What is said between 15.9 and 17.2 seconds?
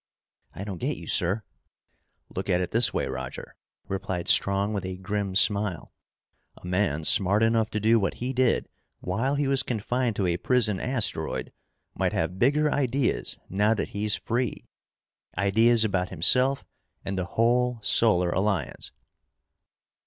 himself and